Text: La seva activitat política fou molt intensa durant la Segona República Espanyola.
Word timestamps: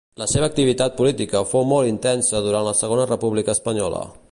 La 0.19 0.25
seva 0.29 0.47
activitat 0.51 0.95
política 1.01 1.41
fou 1.51 1.67
molt 1.73 1.91
intensa 1.91 2.43
durant 2.47 2.67
la 2.71 2.75
Segona 2.83 3.07
República 3.13 3.59
Espanyola. 3.59 4.05